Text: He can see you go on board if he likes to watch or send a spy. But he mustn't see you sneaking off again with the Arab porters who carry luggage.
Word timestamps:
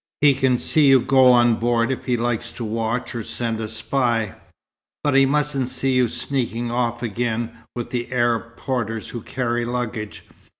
He 0.21 0.33
can 0.33 0.57
see 0.57 0.87
you 0.87 0.99
go 0.99 1.27
on 1.31 1.57
board 1.59 1.91
if 1.91 2.05
he 2.07 2.17
likes 2.17 2.51
to 2.53 2.65
watch 2.65 3.13
or 3.13 3.21
send 3.23 3.61
a 3.61 3.67
spy. 3.67 4.33
But 5.03 5.13
he 5.13 5.27
mustn't 5.27 5.67
see 5.69 5.93
you 5.93 6.09
sneaking 6.09 6.71
off 6.71 7.03
again 7.03 7.51
with 7.75 7.91
the 7.91 8.11
Arab 8.11 8.57
porters 8.57 9.09
who 9.09 9.21
carry 9.21 9.63
luggage. 9.63 10.23